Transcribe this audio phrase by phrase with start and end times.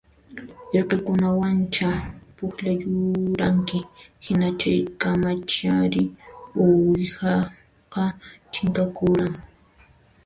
[0.77, 1.89] Irqikunawancha
[2.35, 3.79] pukllayuranki
[4.23, 6.03] hina chaykamachari
[6.63, 8.03] uwihaqa
[8.53, 9.33] chinkakuran